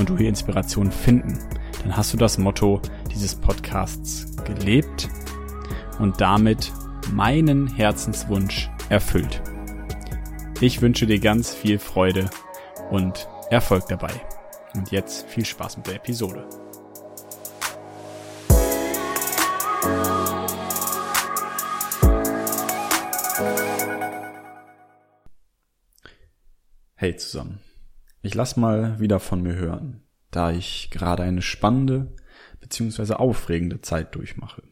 und 0.00 0.08
du 0.08 0.16
hier 0.16 0.28
Inspiration 0.28 0.90
finden, 0.90 1.38
dann 1.82 1.96
hast 1.96 2.12
du 2.12 2.16
das 2.16 2.38
Motto 2.38 2.80
dieses 3.12 3.34
Podcasts 3.34 4.26
gelebt 4.44 5.08
und 5.98 6.20
damit 6.20 6.72
meinen 7.12 7.66
Herzenswunsch 7.68 8.70
erfüllt. 8.88 9.42
Ich 10.60 10.82
wünsche 10.82 11.06
dir 11.06 11.20
ganz 11.20 11.54
viel 11.54 11.78
Freude 11.78 12.28
und 12.90 13.28
Erfolg 13.50 13.86
dabei. 13.88 14.12
Und 14.74 14.90
jetzt 14.90 15.26
viel 15.28 15.44
Spaß 15.44 15.78
mit 15.78 15.86
der 15.86 15.96
Episode. 15.96 16.48
Hey 26.94 27.16
zusammen. 27.16 27.69
Ich 28.22 28.34
lass 28.34 28.56
mal 28.56 29.00
wieder 29.00 29.18
von 29.18 29.42
mir 29.42 29.54
hören, 29.54 30.02
da 30.30 30.50
ich 30.50 30.90
gerade 30.90 31.22
eine 31.22 31.40
spannende 31.40 32.14
bzw. 32.60 33.14
aufregende 33.14 33.80
Zeit 33.80 34.14
durchmache. 34.14 34.62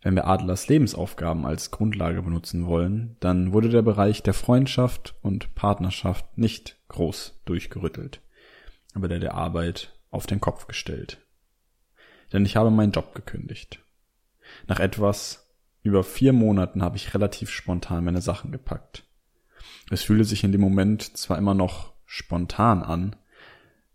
Wenn 0.00 0.14
wir 0.14 0.26
Adlers 0.26 0.68
Lebensaufgaben 0.68 1.44
als 1.44 1.70
Grundlage 1.70 2.22
benutzen 2.22 2.66
wollen, 2.66 3.16
dann 3.20 3.52
wurde 3.52 3.68
der 3.68 3.82
Bereich 3.82 4.22
der 4.22 4.32
Freundschaft 4.32 5.14
und 5.20 5.54
Partnerschaft 5.54 6.38
nicht 6.38 6.78
groß 6.88 7.40
durchgerüttelt, 7.44 8.22
aber 8.94 9.08
der 9.08 9.18
der 9.18 9.34
Arbeit 9.34 9.98
auf 10.10 10.26
den 10.26 10.40
Kopf 10.40 10.66
gestellt. 10.66 11.18
Denn 12.32 12.46
ich 12.46 12.56
habe 12.56 12.70
meinen 12.70 12.92
Job 12.92 13.14
gekündigt. 13.14 13.80
Nach 14.66 14.80
etwas 14.80 15.50
über 15.82 16.02
vier 16.02 16.32
Monaten 16.32 16.82
habe 16.82 16.96
ich 16.96 17.12
relativ 17.12 17.50
spontan 17.50 18.04
meine 18.04 18.22
Sachen 18.22 18.52
gepackt. 18.52 19.04
Es 19.90 20.02
fühlte 20.02 20.24
sich 20.24 20.44
in 20.44 20.52
dem 20.52 20.62
Moment 20.62 21.16
zwar 21.16 21.36
immer 21.36 21.54
noch 21.54 21.97
spontan 22.10 22.82
an, 22.82 23.14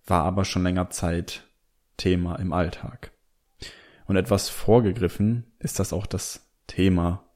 war 0.06 0.24
aber 0.24 0.46
schon 0.46 0.64
länger 0.64 0.92
Zeit 0.92 1.48
Thema 1.98 2.36
im 2.36 2.54
Alltag. 2.54 3.12
Und 4.06 4.18
etwas 4.18 4.50
vorgegriffen 4.50 5.52
ist 5.58 5.80
das 5.80 5.94
auch 5.94 6.06
das 6.06 6.48
Thema 6.68 7.28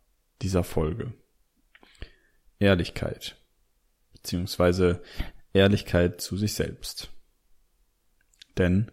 dieser 0.43 0.63
Folge. 0.63 1.13
Ehrlichkeit. 2.59 3.41
Beziehungsweise 4.13 5.01
Ehrlichkeit 5.51 6.21
zu 6.21 6.37
sich 6.37 6.53
selbst. 6.53 7.09
Denn 8.57 8.91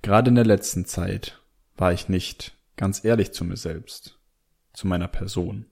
gerade 0.00 0.30
in 0.30 0.36
der 0.36 0.46
letzten 0.46 0.86
Zeit 0.86 1.42
war 1.76 1.92
ich 1.92 2.08
nicht 2.08 2.56
ganz 2.76 3.04
ehrlich 3.04 3.32
zu 3.32 3.44
mir 3.44 3.58
selbst, 3.58 4.18
zu 4.72 4.86
meiner 4.86 5.08
Person. 5.08 5.66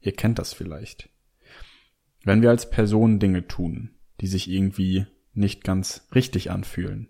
Ihr 0.00 0.12
kennt 0.12 0.40
das 0.40 0.52
vielleicht. 0.52 1.10
Wenn 2.24 2.42
wir 2.42 2.50
als 2.50 2.70
Person 2.70 3.20
Dinge 3.20 3.46
tun, 3.46 3.94
die 4.20 4.26
sich 4.26 4.48
irgendwie 4.50 5.06
nicht 5.32 5.64
ganz 5.64 6.06
richtig 6.14 6.50
anfühlen, 6.50 7.08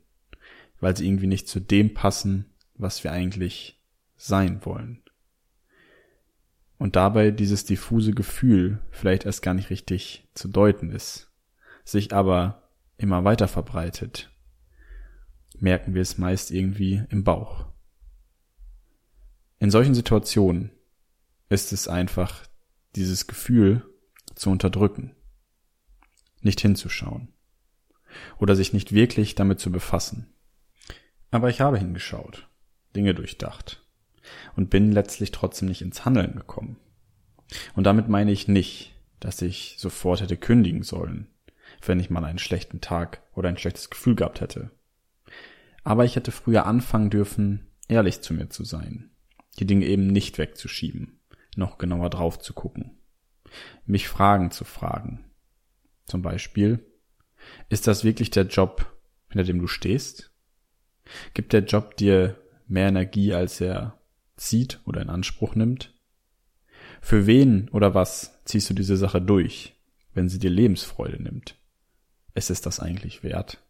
weil 0.81 0.97
sie 0.97 1.07
irgendwie 1.07 1.27
nicht 1.27 1.49
zu 1.49 1.61
dem 1.61 1.95
passen, 1.95 2.47
was 2.75 3.05
wir 3.05 3.13
eigentlich 3.13 3.81
sein 4.17 4.65
wollen. 4.65 5.03
Und 6.79 6.97
dabei 6.97 7.31
dieses 7.31 7.65
diffuse 7.65 8.13
Gefühl 8.13 8.81
vielleicht 8.91 9.25
erst 9.25 9.43
gar 9.43 9.55
nicht 9.55 9.71
richtig 9.71 10.29
zu 10.35 10.49
deuten 10.49 10.91
ist, 10.91 11.31
sich 11.85 12.13
aber 12.13 12.69
immer 12.97 13.25
weiter 13.25 13.49
verbreitet, 13.49 14.31
merken 15.59 15.95
wir 15.95 16.03
es 16.03 16.19
meist 16.19 16.51
irgendwie 16.51 17.03
im 17.11 17.25
Bauch. 17.25 17.67
In 19.59 19.71
solchen 19.71 19.95
Situationen 19.95 20.71
ist 21.49 21.73
es 21.73 21.89
einfach 21.89 22.47
dieses 22.97 23.27
Gefühl 23.27 23.83
zu 24.35 24.51
unterdrücken, 24.51 25.15
nicht 26.45 26.61
hinzuschauen 26.61 27.29
oder 28.39 28.55
sich 28.55 28.73
nicht 28.73 28.93
wirklich 28.93 29.35
damit 29.35 29.61
zu 29.61 29.73
befassen. 29.73 30.33
Aber 31.31 31.51
ich 31.51 31.61
habe 31.61 31.79
hingeschaut, 31.79 32.49
Dinge 32.95 33.15
durchdacht 33.15 33.85
und 34.57 34.71
bin 34.71 34.93
letztlich 34.93 35.33
trotzdem 35.33 35.69
nicht 35.69 35.83
ins 35.83 36.05
Handeln 36.05 36.37
gekommen. 36.37 36.79
Und 37.75 37.85
damit 37.85 38.09
meine 38.09 38.33
ich 38.33 38.49
nicht, 38.49 38.95
dass 39.21 39.43
ich 39.43 39.77
sofort 39.79 40.21
hätte 40.21 40.37
kündigen 40.37 40.83
sollen, 40.83 41.29
wenn 41.85 42.01
ich 42.01 42.11
mal 42.11 42.25
einen 42.25 42.39
schlechten 42.39 42.81
Tag 42.81 43.23
oder 43.35 43.49
ein 43.49 43.59
schlechtes 43.59 43.91
Gefühl 43.91 44.15
gehabt 44.15 44.41
hätte. 44.41 44.71
Aber 45.83 46.05
ich 46.05 46.17
hätte 46.17 46.31
früher 46.33 46.67
anfangen 46.67 47.11
dürfen, 47.11 47.71
ehrlich 47.89 48.21
zu 48.21 48.33
mir 48.33 48.49
zu 48.49 48.65
sein, 48.65 49.11
die 49.59 49.67
Dinge 49.67 49.87
eben 49.87 50.07
nicht 50.07 50.39
wegzuschieben, 50.39 51.21
noch 51.57 51.79
genauer 51.79 52.11
drauf 52.11 52.39
zu 52.39 52.55
gucken 52.55 52.99
mich 53.87 54.09
Fragen 54.09 54.51
zu 54.51 54.65
fragen. 54.65 55.25
Zum 56.07 56.23
Beispiel, 56.23 56.85
ist 57.69 57.87
das 57.87 58.05
wirklich 58.05 58.31
der 58.31 58.45
Job, 58.45 58.95
hinter 59.29 59.45
dem 59.45 59.61
du 59.61 59.67
stehst? 59.67 60.31
Gibt 61.35 61.53
der 61.53 61.65
Job 61.65 61.97
dir 61.97 62.37
mehr 62.67 62.89
Energie, 62.89 63.35
als 63.35 63.61
er 63.61 63.99
zieht 64.37 64.81
oder 64.85 65.03
in 65.03 65.11
Anspruch 65.11 65.55
nimmt? 65.55 65.95
Für 67.01 67.27
wen 67.27 67.69
oder 67.71 67.95
was 67.95 68.43
ziehst 68.45 68.71
du 68.71 68.75
diese 68.75 68.97
Sache 68.97 69.21
durch, 69.21 69.75
wenn 70.15 70.29
sie 70.29 70.39
dir 70.39 70.51
Lebensfreude 70.51 71.23
nimmt? 71.23 71.57
Ist 72.35 72.51
es 72.51 72.61
das 72.61 72.81
eigentlich 72.81 73.23
wert? 73.23 73.63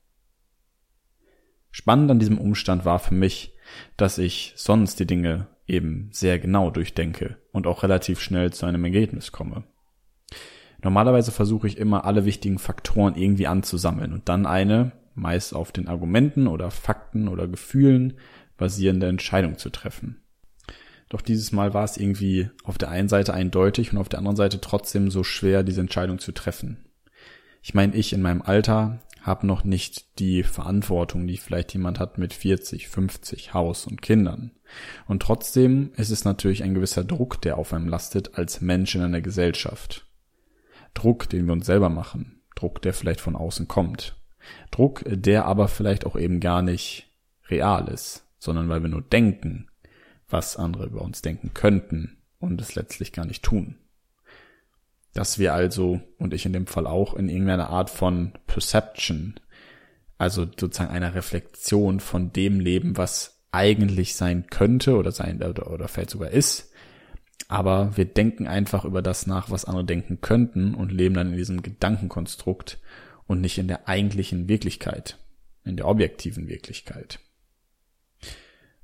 Spannend 1.71 2.11
an 2.11 2.21
diesem 2.21 2.39
Umstand 2.39 2.84
war 2.84 3.01
für 3.01 3.15
mich, 3.15 3.56
dass 3.97 4.19
ich 4.19 4.53
sonst 4.56 5.01
die 5.01 5.06
Dinge 5.06 5.49
eben 5.66 6.09
sehr 6.12 6.39
genau 6.39 6.71
durchdenke 6.71 7.39
und 7.51 7.66
auch 7.66 7.83
relativ 7.83 8.21
schnell 8.21 8.53
zu 8.53 8.66
einem 8.66 8.84
Ergebnis 8.84 9.33
komme. 9.33 9.65
Normalerweise 10.84 11.33
versuche 11.33 11.67
ich 11.67 11.78
immer 11.78 12.05
alle 12.05 12.27
wichtigen 12.27 12.59
Faktoren 12.59 13.17
irgendwie 13.17 13.47
anzusammeln 13.47 14.12
und 14.12 14.28
dann 14.28 14.45
eine, 14.45 14.93
meist 15.15 15.55
auf 15.55 15.72
den 15.72 15.89
Argumenten 15.89 16.47
oder 16.47 16.71
Fakten 16.71 17.28
oder 17.28 17.49
Gefühlen 17.49 18.15
basierende 18.59 19.09
Entscheidung 19.09 19.56
zu 19.56 19.71
treffen. 19.71 20.21
Doch 21.09 21.22
dieses 21.22 21.53
Mal 21.53 21.72
war 21.72 21.84
es 21.84 21.97
irgendwie 21.97 22.50
auf 22.65 22.77
der 22.77 22.91
einen 22.91 23.09
Seite 23.09 23.33
eindeutig 23.33 23.93
und 23.93 23.99
auf 23.99 24.11
der 24.11 24.19
anderen 24.19 24.37
Seite 24.37 24.61
trotzdem 24.61 25.11
so 25.11 25.25
schwer, 25.25 25.62
diese 25.62 25.81
Entscheidung 25.81 26.19
zu 26.19 26.33
treffen. 26.33 26.84
Ich 27.62 27.72
meine, 27.72 27.95
ich 27.97 28.12
in 28.12 28.21
meinem 28.21 28.43
Alter 28.43 29.01
habe 29.22 29.47
noch 29.47 29.65
nicht 29.65 30.19
die 30.19 30.43
Verantwortung, 30.43 31.27
die 31.27 31.39
vielleicht 31.39 31.72
jemand 31.72 31.99
hat 31.99 32.19
mit 32.19 32.34
40, 32.34 32.89
50, 32.89 33.55
Haus 33.55 33.87
und 33.87 34.03
Kindern. 34.03 34.51
Und 35.06 35.22
trotzdem 35.22 35.93
ist 35.97 36.11
es 36.11 36.27
natürlich 36.27 36.62
ein 36.62 36.75
gewisser 36.75 37.05
Druck, 37.05 37.41
der 37.41 37.56
auf 37.56 37.72
einem 37.72 37.89
lastet 37.89 38.37
als 38.37 38.61
Mensch 38.61 38.95
in 38.95 39.01
einer 39.01 39.22
Gesellschaft. 39.22 40.05
Druck, 40.94 41.28
den 41.28 41.47
wir 41.47 41.53
uns 41.53 41.66
selber 41.66 41.88
machen. 41.88 42.43
Druck, 42.55 42.81
der 42.82 42.94
vielleicht 42.94 43.21
von 43.21 43.37
außen 43.37 43.69
kommt. 43.69 44.16
Druck, 44.71 45.03
der 45.06 45.47
aber 45.47 45.69
vielleicht 45.69 46.06
auch 46.06 46.16
eben 46.16 46.41
gar 46.41 46.62
nicht 46.62 47.10
real 47.48 47.89
ist, 47.89 48.27
sondern 48.39 48.68
weil 48.68 48.83
wir 48.83 48.89
nur 48.89 49.03
denken, 49.03 49.68
was 50.28 50.57
andere 50.57 50.86
über 50.86 51.03
uns 51.03 51.22
denken 51.22 51.53
könnten 51.54 52.18
und 52.39 52.60
es 52.60 52.74
letztlich 52.74 53.13
gar 53.13 53.27
nicht 53.27 53.42
tun. 53.42 53.78
Dass 55.13 55.39
wir 55.39 55.54
also, 55.54 56.01
und 56.18 56.34
ich 56.34 56.45
in 56.45 56.53
dem 56.53 56.66
Fall 56.66 56.86
auch, 56.86 57.15
in 57.15 57.28
irgendeiner 57.28 57.71
Art 57.71 57.91
von 57.91 58.33
Perception, 58.47 59.34
also 60.18 60.45
sozusagen 60.45 60.91
einer 60.91 61.15
Reflexion 61.15 62.01
von 62.01 62.33
dem 62.33 62.60
Leben, 62.60 62.97
was 62.97 63.42
eigentlich 63.53 64.16
sein 64.16 64.47
könnte 64.48 64.97
oder 64.97 65.13
sein 65.13 65.42
oder, 65.42 65.71
oder 65.71 65.86
vielleicht 65.86 66.10
sogar 66.10 66.30
ist, 66.30 66.72
aber 67.48 67.97
wir 67.97 68.04
denken 68.04 68.47
einfach 68.47 68.84
über 68.84 69.03
das 69.03 69.27
nach, 69.27 69.51
was 69.51 69.65
andere 69.65 69.84
denken 69.84 70.21
könnten 70.21 70.75
und 70.75 70.92
leben 70.92 71.15
dann 71.15 71.31
in 71.33 71.36
diesem 71.36 71.63
Gedankenkonstrukt 71.63 72.81
und 73.27 73.41
nicht 73.41 73.59
in 73.59 73.69
der 73.69 73.89
eigentlichen 73.89 74.48
Wirklichkeit, 74.48 75.19
in 75.65 75.77
der 75.77 75.86
objektiven 75.86 76.48
Wirklichkeit. 76.48 77.21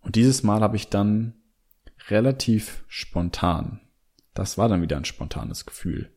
Und 0.00 0.16
dieses 0.16 0.42
Mal 0.42 0.60
habe 0.60 0.76
ich 0.76 0.88
dann 0.88 1.34
relativ 2.08 2.84
spontan, 2.88 3.80
das 4.34 4.58
war 4.58 4.68
dann 4.68 4.82
wieder 4.82 4.96
ein 4.96 5.04
spontanes 5.04 5.66
Gefühl, 5.66 6.10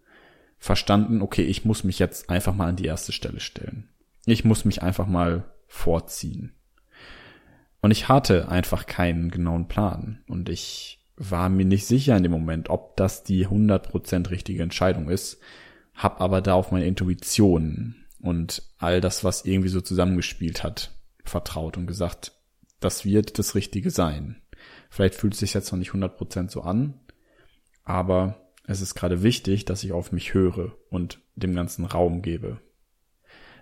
verstanden, 0.58 1.22
okay, 1.22 1.44
ich 1.44 1.66
muss 1.66 1.84
mich 1.84 2.00
jetzt 2.00 2.30
einfach 2.30 2.56
mal 2.56 2.70
an 2.70 2.78
die 2.78 2.86
erste 2.86 3.12
Stelle 3.12 3.42
stellen. 3.42 3.90
Ich 4.26 4.46
muss 4.46 4.64
mich 4.64 4.82
einfach 4.82 5.08
mal 5.08 5.52
vorziehen. 5.68 6.56
Und 7.82 7.92
ich 7.92 8.08
hatte 8.08 8.48
einfach 8.48 8.86
keinen 8.86 9.30
genauen 9.30 9.68
Plan. 9.68 10.24
Und 10.28 10.48
ich 10.48 11.03
war 11.30 11.50
mir 11.50 11.66
nicht 11.66 11.86
sicher 11.86 12.16
in 12.16 12.24
dem 12.24 12.32
Moment, 12.32 12.70
ob 12.70 12.98
das 12.98 13.24
die 13.24 13.48
100% 13.48 14.30
richtige 14.30 14.64
Entscheidung 14.64 15.10
ist, 15.10 15.40
hab 15.94 16.22
aber 16.22 16.42
da 16.42 16.54
auf 16.54 16.72
meine 16.72 16.86
Intuition 16.86 17.96
und 18.20 18.64
all 18.78 19.02
das, 19.02 19.24
was 19.24 19.46
irgendwie 19.46 19.70
so 19.70 19.82
zusammengespielt 19.82 20.64
hat, 20.64 20.92
vertraut 21.24 21.78
und 21.78 21.88
gesagt, 21.88 22.34
das 22.80 23.06
wird 23.06 23.40
das 23.40 23.56
Richtige 23.56 23.92
sein. 23.92 24.42
Vielleicht 24.90 25.16
fühlt 25.16 25.34
es 25.34 25.40
sich 25.40 25.54
jetzt 25.54 25.72
noch 25.72 25.80
nicht 25.80 25.92
100% 25.92 26.50
so 26.50 26.62
an, 26.62 27.00
aber 27.84 28.44
es 28.66 28.82
ist 28.82 28.96
gerade 28.96 29.24
wichtig, 29.24 29.66
dass 29.66 29.84
ich 29.84 29.92
auf 29.92 30.12
mich 30.12 30.34
höre 30.34 30.78
und 30.90 31.20
dem 31.36 31.54
ganzen 31.54 31.86
Raum 31.86 32.22
gebe. 32.22 32.60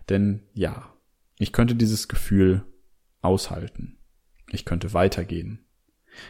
Denn 0.10 0.44
ja, 0.54 0.94
ich 1.38 1.54
könnte 1.54 1.76
dieses 1.76 2.08
Gefühl 2.08 2.64
aushalten. 3.22 3.98
Ich 4.52 4.66
könnte 4.66 4.94
weitergehen. 4.94 5.66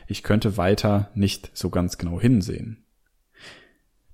Ich 0.08 0.24
könnte 0.24 0.58
weiter 0.58 1.12
nicht 1.16 1.52
so 1.54 1.70
ganz 1.70 1.98
genau 1.98 2.20
hinsehen. 2.20 2.86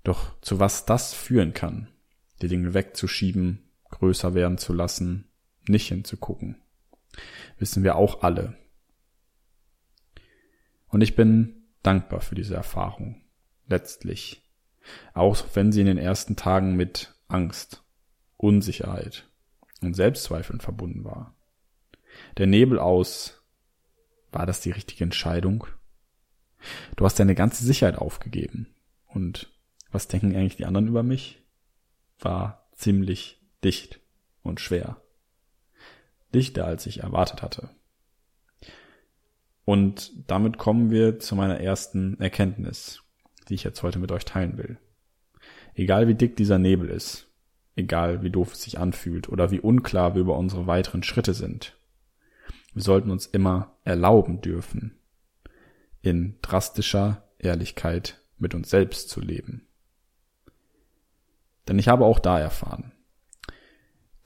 Doch 0.04 0.40
zu 0.42 0.60
was 0.60 0.86
das 0.86 1.14
führen 1.14 1.54
kann, 1.54 1.90
die 2.42 2.48
Dinge 2.48 2.74
wegzuschieben, 2.74 3.70
größer 3.90 4.34
werden 4.34 4.58
zu 4.58 4.74
lassen, 4.74 5.28
nicht 5.68 5.88
hinzugucken, 5.90 6.62
wissen 7.58 7.84
wir 7.84 7.96
auch 7.96 8.22
alle. 8.22 8.58
Und 10.88 11.02
ich 11.02 11.16
bin 11.16 11.68
dankbar 11.84 12.22
für 12.22 12.36
diese 12.36 12.56
Erfahrung, 12.56 13.22
letztlich, 13.68 14.44
auch 15.14 15.38
wenn 15.54 15.72
sie 15.72 15.82
in 15.82 15.88
den 15.88 15.98
ersten 15.98 16.36
Tagen 16.36 16.76
mit 16.76 17.14
Angst, 17.28 17.84
Unsicherheit 18.38 19.28
und 19.82 19.96
Selbstzweifeln 19.96 20.62
verbunden 20.62 21.04
war. 21.04 21.36
Der 22.38 22.48
Nebel 22.48 22.80
aus, 22.80 23.37
war 24.32 24.46
das 24.46 24.62
die 24.62 24.72
richtige 24.72 25.04
Entscheidung? 25.04 25.66
Du 26.96 27.06
hast 27.06 27.20
deine 27.20 27.36
ganze 27.36 27.64
Sicherheit 27.64 27.98
aufgegeben 27.98 28.68
und 29.08 29.52
was 29.92 30.08
denken 30.08 30.36
eigentlich 30.36 30.58
die 30.58 30.66
anderen 30.66 30.88
über 30.88 31.04
mich, 31.04 31.42
war 32.20 32.68
ziemlich 32.74 33.42
dicht 33.64 34.00
und 34.44 34.60
schwer. 34.60 35.02
Dichter, 36.34 36.66
als 36.66 36.86
ich 36.86 37.02
erwartet 37.02 37.42
hatte. 37.42 37.70
Und 39.66 40.12
damit 40.28 40.58
kommen 40.58 40.92
wir 40.92 41.20
zu 41.20 41.36
meiner 41.36 41.60
ersten 41.60 42.20
Erkenntnis, 42.20 43.04
die 43.48 43.56
ich 43.56 43.64
jetzt 43.64 43.84
heute 43.84 44.00
mit 44.00 44.12
euch 44.12 44.26
teilen 44.26 44.58
will. 44.58 44.78
Egal 45.76 46.08
wie 46.08 46.16
dick 46.16 46.36
dieser 46.36 46.58
Nebel 46.58 46.90
ist, 46.90 47.28
egal 47.76 48.24
wie 48.24 48.30
doof 48.30 48.54
es 48.54 48.64
sich 48.64 48.80
anfühlt 48.80 49.30
oder 49.30 49.52
wie 49.52 49.60
unklar 49.60 50.16
wir 50.16 50.22
über 50.22 50.38
unsere 50.38 50.68
weiteren 50.68 51.04
Schritte 51.04 51.34
sind, 51.34 51.78
wir 52.78 52.84
sollten 52.84 53.10
uns 53.10 53.26
immer 53.26 53.76
erlauben 53.86 54.40
dürfen, 54.40 55.00
in 56.04 56.38
drastischer 56.44 57.24
Ehrlichkeit 57.40 58.22
mit 58.38 58.54
uns 58.54 58.70
selbst 58.70 59.10
zu 59.10 59.20
leben. 59.20 59.68
Denn 61.68 61.80
ich 61.80 61.88
habe 61.88 62.06
auch 62.06 62.20
da 62.20 62.40
erfahren, 62.40 62.92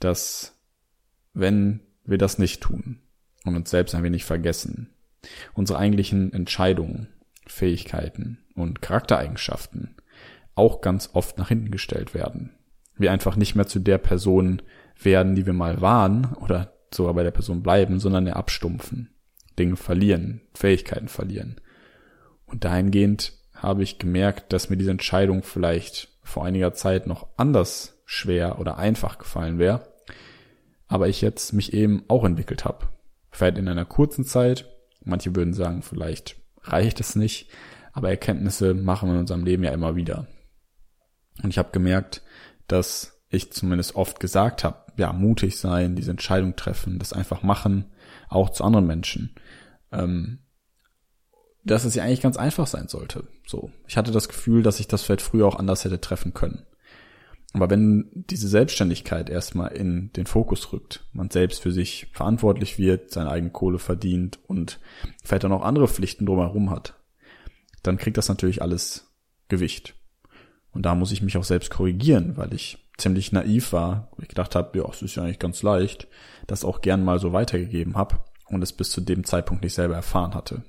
dass 0.00 0.60
wenn 1.32 1.80
wir 2.04 2.18
das 2.18 2.38
nicht 2.38 2.60
tun 2.60 3.00
und 3.46 3.56
uns 3.56 3.70
selbst 3.70 3.94
ein 3.94 4.02
wenig 4.02 4.26
vergessen, 4.26 4.92
unsere 5.54 5.78
eigentlichen 5.78 6.30
Entscheidungen, 6.34 7.08
Fähigkeiten 7.46 8.44
und 8.54 8.82
Charaktereigenschaften 8.82 9.96
auch 10.54 10.82
ganz 10.82 11.08
oft 11.14 11.38
nach 11.38 11.48
hinten 11.48 11.70
gestellt 11.70 12.12
werden. 12.12 12.54
Wir 12.96 13.12
einfach 13.12 13.36
nicht 13.36 13.54
mehr 13.54 13.66
zu 13.66 13.78
der 13.78 13.96
Person 13.96 14.60
werden, 15.02 15.36
die 15.36 15.46
wir 15.46 15.54
mal 15.54 15.80
waren 15.80 16.34
oder 16.34 16.76
sogar 16.94 17.14
bei 17.14 17.22
der 17.22 17.30
Person 17.30 17.62
bleiben, 17.62 18.00
sondern 18.00 18.26
eher 18.26 18.36
abstumpfen, 18.36 19.14
Dinge 19.58 19.76
verlieren, 19.76 20.42
Fähigkeiten 20.54 21.08
verlieren. 21.08 21.60
Und 22.46 22.64
dahingehend 22.64 23.32
habe 23.54 23.82
ich 23.82 23.98
gemerkt, 23.98 24.52
dass 24.52 24.70
mir 24.70 24.76
diese 24.76 24.90
Entscheidung 24.90 25.42
vielleicht 25.42 26.08
vor 26.22 26.44
einiger 26.44 26.74
Zeit 26.74 27.06
noch 27.06 27.28
anders 27.36 28.02
schwer 28.04 28.58
oder 28.58 28.78
einfach 28.78 29.18
gefallen 29.18 29.58
wäre, 29.58 29.88
aber 30.86 31.08
ich 31.08 31.20
jetzt 31.20 31.52
mich 31.52 31.72
eben 31.72 32.04
auch 32.08 32.24
entwickelt 32.24 32.64
habe. 32.64 32.88
Vielleicht 33.30 33.56
in 33.56 33.68
einer 33.68 33.86
kurzen 33.86 34.24
Zeit, 34.24 34.68
manche 35.04 35.34
würden 35.34 35.54
sagen, 35.54 35.82
vielleicht 35.82 36.36
reicht 36.62 37.00
es 37.00 37.16
nicht, 37.16 37.50
aber 37.92 38.10
Erkenntnisse 38.10 38.74
machen 38.74 39.08
wir 39.08 39.14
in 39.14 39.20
unserem 39.20 39.44
Leben 39.44 39.64
ja 39.64 39.72
immer 39.72 39.96
wieder. 39.96 40.26
Und 41.42 41.50
ich 41.50 41.58
habe 41.58 41.70
gemerkt, 41.72 42.22
dass 42.68 43.22
ich 43.30 43.52
zumindest 43.52 43.96
oft 43.96 44.20
gesagt 44.20 44.64
habe, 44.64 44.81
ja, 44.96 45.12
mutig 45.12 45.58
sein, 45.58 45.96
diese 45.96 46.10
Entscheidung 46.10 46.56
treffen, 46.56 46.98
das 46.98 47.12
einfach 47.12 47.42
machen, 47.42 47.86
auch 48.28 48.50
zu 48.50 48.64
anderen 48.64 48.86
Menschen. 48.86 49.34
Ähm, 49.90 50.38
dass 51.64 51.84
es 51.84 51.94
ja 51.94 52.02
eigentlich 52.02 52.20
ganz 52.20 52.36
einfach 52.36 52.66
sein 52.66 52.88
sollte. 52.88 53.28
So. 53.46 53.70
Ich 53.86 53.96
hatte 53.96 54.10
das 54.10 54.28
Gefühl, 54.28 54.62
dass 54.62 54.80
ich 54.80 54.88
das 54.88 55.02
vielleicht 55.02 55.22
früher 55.22 55.46
auch 55.46 55.56
anders 55.56 55.84
hätte 55.84 56.00
treffen 56.00 56.34
können. 56.34 56.66
Aber 57.54 57.68
wenn 57.68 58.10
diese 58.14 58.48
Selbstständigkeit 58.48 59.28
erstmal 59.28 59.72
in 59.72 60.10
den 60.14 60.26
Fokus 60.26 60.72
rückt, 60.72 61.04
man 61.12 61.30
selbst 61.30 61.60
für 61.60 61.70
sich 61.70 62.08
verantwortlich 62.12 62.78
wird, 62.78 63.10
seine 63.10 63.30
eigene 63.30 63.52
Kohle 63.52 63.78
verdient 63.78 64.38
und 64.46 64.80
vielleicht 65.22 65.44
dann 65.44 65.52
auch 65.52 65.62
andere 65.62 65.86
Pflichten 65.86 66.24
drumherum 66.24 66.70
hat, 66.70 66.94
dann 67.82 67.98
kriegt 67.98 68.16
das 68.16 68.28
natürlich 68.28 68.62
alles 68.62 69.12
Gewicht. 69.48 69.94
Und 70.72 70.86
da 70.86 70.94
muss 70.94 71.12
ich 71.12 71.20
mich 71.20 71.36
auch 71.36 71.44
selbst 71.44 71.70
korrigieren, 71.70 72.38
weil 72.38 72.54
ich 72.54 72.81
ziemlich 72.98 73.32
naiv 73.32 73.72
war. 73.72 74.10
Ich 74.20 74.28
gedacht 74.28 74.54
habe, 74.54 74.78
ja, 74.78 74.88
es 74.88 75.02
ist 75.02 75.16
ja 75.16 75.22
eigentlich 75.22 75.38
ganz 75.38 75.62
leicht, 75.62 76.08
das 76.46 76.64
auch 76.64 76.80
gern 76.80 77.04
mal 77.04 77.18
so 77.18 77.32
weitergegeben 77.32 77.96
habe 77.96 78.20
und 78.46 78.62
es 78.62 78.72
bis 78.72 78.90
zu 78.90 79.00
dem 79.00 79.24
Zeitpunkt 79.24 79.62
nicht 79.62 79.74
selber 79.74 79.94
erfahren 79.94 80.34
hatte. 80.34 80.64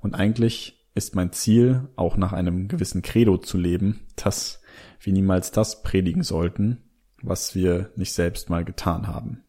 Und 0.00 0.14
eigentlich 0.14 0.86
ist 0.94 1.14
mein 1.14 1.32
Ziel, 1.32 1.88
auch 1.96 2.16
nach 2.16 2.32
einem 2.32 2.68
gewissen 2.68 3.02
Credo 3.02 3.38
zu 3.38 3.58
leben, 3.58 4.06
dass 4.16 4.60
wir 5.00 5.12
niemals 5.12 5.50
das 5.50 5.82
predigen 5.82 6.22
sollten, 6.22 6.84
was 7.22 7.54
wir 7.54 7.90
nicht 7.96 8.12
selbst 8.12 8.50
mal 8.50 8.64
getan 8.64 9.08
haben. 9.08 9.44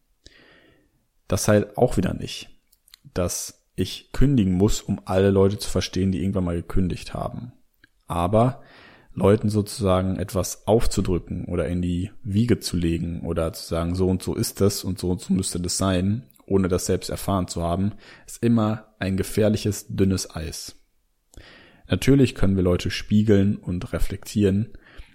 Das 1.28 1.48
heißt 1.48 1.78
auch 1.78 1.98
wieder 1.98 2.14
nicht, 2.14 2.50
dass 3.14 3.66
ich 3.76 4.12
kündigen 4.12 4.54
muss, 4.54 4.82
um 4.82 5.02
alle 5.06 5.30
Leute 5.30 5.58
zu 5.58 5.70
verstehen, 5.70 6.12
die 6.12 6.22
irgendwann 6.22 6.46
mal 6.46 6.56
gekündigt 6.56 7.14
haben. 7.14 7.52
Aber 8.08 8.64
Leuten 9.16 9.50
sozusagen 9.50 10.18
etwas 10.18 10.68
aufzudrücken 10.68 11.46
oder 11.46 11.68
in 11.68 11.82
die 11.82 12.12
Wiege 12.24 12.60
zu 12.60 12.76
legen 12.76 13.22
oder 13.22 13.54
zu 13.54 13.66
sagen, 13.66 13.96
so 13.96 14.08
und 14.10 14.22
so 14.22 14.36
ist 14.36 14.60
das 14.60 14.84
und 14.84 15.00
so 15.00 15.12
und 15.12 15.22
so 15.22 15.34
müsste 15.34 15.60
das 15.60 15.78
sein, 15.78 16.24
ohne 16.46 16.68
das 16.68 16.86
selbst 16.86 17.10
erfahren 17.10 17.48
zu 17.48 17.64
haben, 17.64 17.94
ist 18.28 18.44
immer 18.44 18.94
ein 19.00 19.16
gefährliches, 19.16 19.88
dünnes 19.88 20.36
Eis. 20.36 20.76
Natürlich 21.88 22.36
können 22.36 22.58
wir 22.58 22.64
Leute 22.64 22.92
spiegeln 22.92 23.56
und 23.56 23.94
reflektieren, 23.94 24.74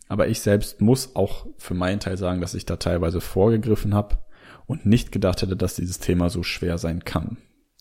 aber 0.09 0.29
ich 0.29 0.41
selbst 0.41 0.81
muss 0.81 1.15
auch 1.15 1.47
für 1.59 1.75
meinen 1.75 2.01
Teil 2.01 2.17
sagen, 2.17 2.41
dass 2.41 2.55
ich 2.55 2.65
da 2.65 2.77
teilweise 2.77 3.21
vorgegriffen 3.21 3.95
habe 3.95 4.19
und 4.67 4.87
nicht 4.87 5.13
gedacht 5.13 5.43
hätte, 5.43 5.57
dass 5.57 5.77
dieses 5.77 5.99
Thema 5.99 6.31
so 6.31 6.43
schwer 6.43 6.79
sein 6.79 7.05
kann, 7.05 7.37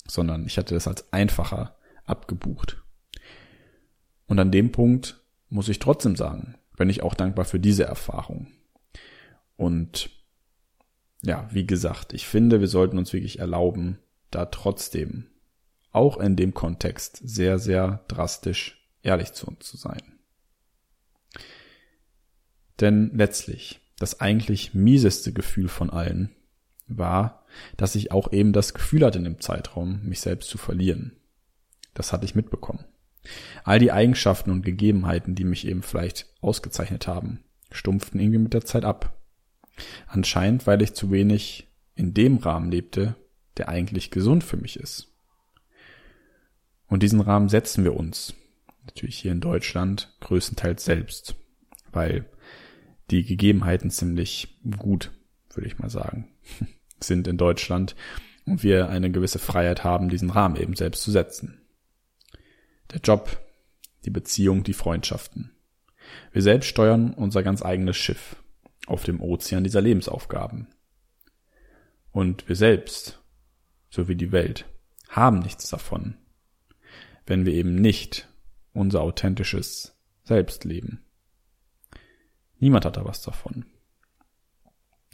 sondern 0.05 0.45
ich 0.45 0.57
hatte 0.57 0.73
das 0.73 0.87
als 0.87 1.13
einfacher 1.13 1.77
abgebucht. 2.05 2.83
Und 4.27 4.37
an 4.39 4.51
dem 4.51 4.71
Punkt 4.71 5.18
muss 5.49 5.69
ich 5.69 5.79
trotzdem 5.79 6.15
sagen, 6.15 6.55
bin 6.77 6.89
ich 6.89 7.03
auch 7.03 7.13
dankbar 7.13 7.45
für 7.45 7.59
diese 7.59 7.83
Erfahrung. 7.83 8.47
Und 9.57 10.09
ja, 11.21 11.49
wie 11.51 11.67
gesagt, 11.67 12.13
ich 12.13 12.27
finde, 12.27 12.61
wir 12.61 12.67
sollten 12.67 12.97
uns 12.97 13.11
wirklich 13.11 13.39
erlauben, 13.39 13.99
da 14.31 14.45
trotzdem, 14.45 15.27
auch 15.91 16.17
in 16.17 16.35
dem 16.35 16.53
Kontext, 16.53 17.19
sehr, 17.21 17.59
sehr 17.59 18.05
drastisch 18.07 18.87
ehrlich 19.01 19.33
zu 19.33 19.47
uns 19.47 19.65
zu 19.65 19.75
sein. 19.75 20.19
Denn 22.79 23.11
letztlich, 23.13 23.81
das 23.97 24.21
eigentlich 24.21 24.73
mieseste 24.73 25.33
Gefühl 25.33 25.67
von 25.67 25.89
allen 25.89 26.33
war, 26.87 27.45
dass 27.75 27.95
ich 27.95 28.11
auch 28.11 28.31
eben 28.31 28.53
das 28.53 28.73
Gefühl 28.73 29.05
hatte 29.05 29.17
in 29.17 29.25
dem 29.25 29.41
Zeitraum, 29.41 30.01
mich 30.03 30.21
selbst 30.21 30.49
zu 30.49 30.57
verlieren. 30.57 31.17
Das 31.93 32.13
hatte 32.13 32.25
ich 32.25 32.35
mitbekommen. 32.35 32.85
All 33.63 33.79
die 33.79 33.91
Eigenschaften 33.91 34.51
und 34.51 34.63
Gegebenheiten, 34.63 35.35
die 35.35 35.43
mich 35.43 35.67
eben 35.67 35.83
vielleicht 35.83 36.27
ausgezeichnet 36.41 37.07
haben, 37.07 37.43
stumpften 37.71 38.19
irgendwie 38.19 38.39
mit 38.39 38.53
der 38.53 38.65
Zeit 38.65 38.85
ab. 38.85 39.17
Anscheinend, 40.07 40.67
weil 40.67 40.81
ich 40.81 40.93
zu 40.93 41.11
wenig 41.11 41.67
in 41.95 42.13
dem 42.13 42.37
Rahmen 42.37 42.71
lebte, 42.71 43.15
der 43.57 43.69
eigentlich 43.69 44.11
gesund 44.11 44.43
für 44.43 44.57
mich 44.57 44.79
ist. 44.79 45.07
Und 46.87 47.03
diesen 47.03 47.21
Rahmen 47.21 47.49
setzen 47.49 47.83
wir 47.83 47.95
uns, 47.95 48.33
natürlich 48.85 49.19
hier 49.19 49.31
in 49.31 49.41
Deutschland, 49.41 50.15
größtenteils 50.21 50.83
selbst, 50.83 51.35
weil 51.91 52.25
die 53.11 53.23
Gegebenheiten 53.23 53.91
ziemlich 53.91 54.59
gut, 54.77 55.11
würde 55.53 55.67
ich 55.67 55.77
mal 55.77 55.89
sagen, 55.89 56.29
sind 56.99 57.27
in 57.27 57.37
Deutschland 57.37 57.95
und 58.45 58.63
wir 58.63 58.89
eine 58.89 59.11
gewisse 59.11 59.39
Freiheit 59.39 59.83
haben, 59.83 60.09
diesen 60.09 60.29
Rahmen 60.29 60.55
eben 60.55 60.75
selbst 60.75 61.03
zu 61.03 61.11
setzen. 61.11 61.61
Der 62.91 62.99
Job, 63.01 63.39
die 64.05 64.09
Beziehung, 64.09 64.63
die 64.63 64.73
Freundschaften. 64.73 65.51
Wir 66.31 66.41
selbst 66.41 66.67
steuern 66.67 67.13
unser 67.13 67.43
ganz 67.43 67.61
eigenes 67.61 67.97
Schiff 67.97 68.35
auf 68.87 69.03
dem 69.03 69.21
Ozean 69.21 69.63
dieser 69.63 69.81
Lebensaufgaben. 69.81 70.67
Und 72.11 72.47
wir 72.49 72.55
selbst, 72.55 73.21
so 73.89 74.07
wie 74.07 74.15
die 74.15 74.31
Welt, 74.31 74.65
haben 75.09 75.39
nichts 75.39 75.69
davon, 75.69 76.17
wenn 77.25 77.45
wir 77.45 77.53
eben 77.53 77.75
nicht 77.75 78.27
unser 78.73 79.01
authentisches 79.01 79.95
Selbst 80.23 80.63
leben. 80.63 81.03
Niemand 82.57 82.85
hat 82.85 82.97
da 82.97 83.05
was 83.05 83.21
davon. 83.21 83.65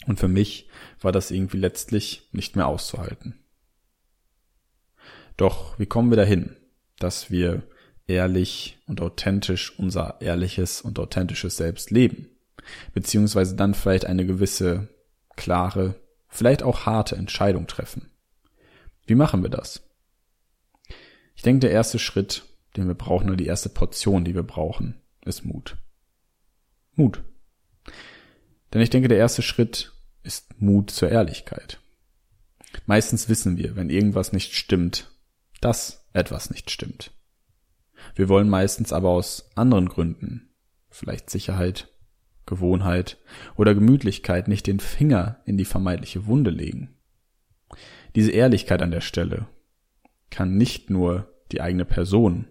Und 0.07 0.19
für 0.19 0.27
mich 0.27 0.69
war 1.01 1.11
das 1.11 1.31
irgendwie 1.31 1.57
letztlich 1.57 2.29
nicht 2.31 2.55
mehr 2.55 2.67
auszuhalten. 2.67 3.39
Doch 5.37 5.77
wie 5.79 5.85
kommen 5.85 6.09
wir 6.09 6.17
dahin, 6.17 6.55
dass 7.05 7.29
wir 7.29 7.61
ehrlich 8.07 8.79
und 8.87 8.99
authentisch 8.99 9.77
unser 9.77 10.17
ehrliches 10.21 10.81
und 10.81 10.97
authentisches 10.97 11.55
Selbst 11.55 11.91
leben? 11.91 12.29
Beziehungsweise 12.95 13.55
dann 13.55 13.75
vielleicht 13.75 14.07
eine 14.07 14.25
gewisse, 14.25 14.89
klare, 15.35 15.95
vielleicht 16.27 16.63
auch 16.63 16.87
harte 16.87 17.15
Entscheidung 17.15 17.67
treffen. 17.67 18.09
Wie 19.05 19.13
machen 19.13 19.43
wir 19.43 19.51
das? 19.51 19.83
Ich 21.35 21.43
denke, 21.43 21.59
der 21.59 21.71
erste 21.71 21.99
Schritt, 21.99 22.45
den 22.75 22.87
wir 22.87 22.95
brauchen, 22.95 23.27
oder 23.27 23.37
die 23.37 23.45
erste 23.45 23.69
Portion, 23.69 24.25
die 24.25 24.33
wir 24.33 24.43
brauchen, 24.43 24.99
ist 25.23 25.45
Mut. 25.45 25.77
Mut. 26.95 27.23
Denn 28.73 28.81
ich 28.81 28.89
denke, 28.89 29.09
der 29.09 29.19
erste 29.19 29.43
Schritt 29.43 29.93
ist 30.23 30.59
Mut 30.59 30.89
zur 30.89 31.09
Ehrlichkeit. 31.09 31.79
Meistens 32.87 33.29
wissen 33.29 33.57
wir, 33.57 33.75
wenn 33.75 33.91
irgendwas 33.91 34.33
nicht 34.33 34.55
stimmt, 34.55 35.11
dass 35.61 36.04
etwas 36.15 36.49
nicht 36.49 36.71
stimmt. 36.71 37.11
Wir 38.15 38.29
wollen 38.29 38.49
meistens 38.49 38.93
aber 38.93 39.09
aus 39.09 39.49
anderen 39.55 39.89
Gründen, 39.89 40.49
vielleicht 40.89 41.29
Sicherheit, 41.29 41.89
Gewohnheit 42.45 43.17
oder 43.55 43.73
Gemütlichkeit, 43.73 44.47
nicht 44.47 44.67
den 44.67 44.79
Finger 44.79 45.41
in 45.45 45.57
die 45.57 45.65
vermeintliche 45.65 46.27
Wunde 46.27 46.51
legen. 46.51 46.95
Diese 48.15 48.31
Ehrlichkeit 48.31 48.81
an 48.81 48.91
der 48.91 49.01
Stelle 49.01 49.47
kann 50.29 50.55
nicht 50.55 50.89
nur 50.89 51.33
die 51.51 51.61
eigene 51.61 51.85
Person, 51.85 52.47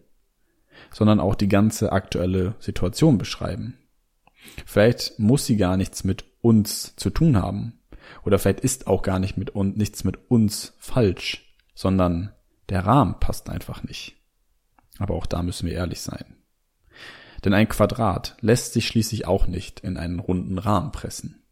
sondern 0.90 1.20
auch 1.20 1.34
die 1.34 1.48
ganze 1.48 1.92
aktuelle 1.92 2.56
Situation 2.58 3.18
beschreiben. 3.18 3.78
Vielleicht 4.66 5.18
muss 5.18 5.46
sie 5.46 5.56
gar 5.56 5.76
nichts 5.76 6.04
mit 6.04 6.24
uns 6.40 6.94
zu 6.96 7.10
tun 7.10 7.36
haben. 7.36 7.80
Oder 8.24 8.38
vielleicht 8.38 8.60
ist 8.60 8.86
auch 8.86 9.02
gar 9.02 9.18
nicht 9.18 9.38
mit 9.38 9.50
uns, 9.50 9.76
nichts 9.76 10.04
mit 10.04 10.30
uns 10.30 10.74
falsch, 10.78 11.56
sondern 11.74 12.33
der 12.68 12.86
Rahmen 12.86 13.18
passt 13.20 13.50
einfach 13.50 13.82
nicht. 13.82 14.16
Aber 14.98 15.14
auch 15.14 15.26
da 15.26 15.42
müssen 15.42 15.66
wir 15.66 15.74
ehrlich 15.74 16.00
sein. 16.00 16.36
Denn 17.44 17.52
ein 17.52 17.68
Quadrat 17.68 18.36
lässt 18.40 18.72
sich 18.72 18.86
schließlich 18.86 19.26
auch 19.26 19.46
nicht 19.46 19.80
in 19.80 19.96
einen 19.96 20.18
runden 20.18 20.58
Rahmen 20.58 20.92
pressen, 20.92 21.42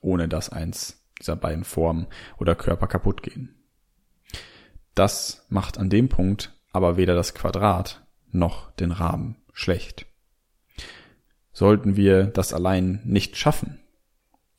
ohne 0.00 0.28
dass 0.28 0.50
eins 0.50 1.02
dieser 1.18 1.36
beiden 1.36 1.64
Formen 1.64 2.06
oder 2.38 2.54
Körper 2.54 2.86
kaputt 2.86 3.22
gehen. 3.22 3.54
Das 4.94 5.44
macht 5.48 5.78
an 5.78 5.90
dem 5.90 6.08
Punkt 6.08 6.52
aber 6.72 6.96
weder 6.96 7.14
das 7.14 7.34
Quadrat 7.34 8.02
noch 8.30 8.70
den 8.72 8.92
Rahmen 8.92 9.36
schlecht. 9.52 10.06
Sollten 11.52 11.96
wir 11.96 12.24
das 12.24 12.52
allein 12.52 13.00
nicht 13.04 13.36
schaffen, 13.36 13.80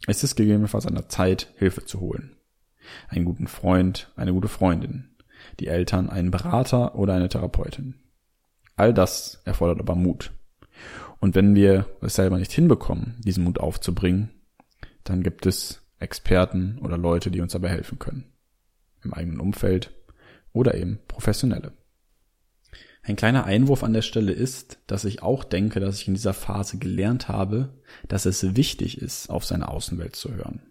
ist 0.08 0.24
es 0.24 0.36
gegebenenfalls 0.36 0.86
an 0.86 0.96
der 0.96 1.10
Zeit, 1.10 1.54
Hilfe 1.58 1.86
zu 1.86 2.00
holen. 2.00 2.36
Einen 3.08 3.26
guten 3.26 3.48
Freund, 3.48 4.12
eine 4.16 4.34
gute 4.34 4.50
Freundin, 4.50 5.11
die 5.60 5.68
Eltern, 5.68 6.10
einen 6.10 6.32
Berater 6.32 6.96
oder 6.96 7.14
eine 7.14 7.30
Therapeutin. 7.30 7.96
All 8.76 8.94
das 8.94 9.42
erfordert 9.46 9.80
aber 9.80 9.96
Mut. 9.96 10.32
Und 11.20 11.36
wenn 11.36 11.54
wir 11.54 11.86
es 12.02 12.16
selber 12.16 12.40
nicht 12.40 12.52
hinbekommen, 12.52 13.16
diesen 13.20 13.44
Mut 13.44 13.60
aufzubringen, 13.60 14.32
dann 15.04 15.22
gibt 15.24 15.46
es 15.46 15.82
Experten 16.00 16.80
oder 16.82 16.98
Leute, 16.98 17.30
die 17.30 17.42
uns 17.42 17.54
dabei 17.54 17.70
helfen 17.70 18.00
können. 18.00 18.26
Im 19.04 19.14
eigenen 19.14 19.40
Umfeld 19.40 19.92
oder 20.52 20.76
eben 20.76 21.00
Professionelle. 21.08 21.74
Ein 23.04 23.16
kleiner 23.16 23.46
Einwurf 23.46 23.84
an 23.84 23.94
der 23.94 24.04
Stelle 24.04 24.32
ist, 24.32 24.78
dass 24.86 25.06
ich 25.06 25.24
auch 25.24 25.44
denke, 25.44 25.80
dass 25.80 26.00
ich 26.00 26.08
in 26.08 26.14
dieser 26.14 26.34
Phase 26.34 26.78
gelernt 26.78 27.30
habe, 27.30 27.70
dass 28.08 28.26
es 28.26 28.56
wichtig 28.56 29.00
ist, 29.00 29.30
auf 29.30 29.44
seine 29.44 29.70
Außenwelt 29.70 30.16
zu 30.16 30.34
hören. 30.34 30.62